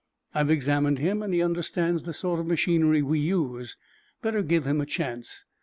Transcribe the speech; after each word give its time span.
I've 0.33 0.49
examined 0.49 0.97
him, 0.97 1.21
and 1.21 1.31
he 1.31 1.43
understands 1.43 2.01
the 2.01 2.13
sort 2.13 2.39
of 2.39 2.47
machinery 2.47 3.03
we 3.03 3.19
use. 3.19 3.77
Better 4.23 4.41
give 4.41 4.65
him 4.65 4.81
a 4.81 4.85
chance." 4.87 5.45